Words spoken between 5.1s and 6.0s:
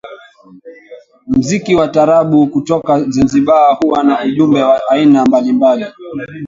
mbalimbali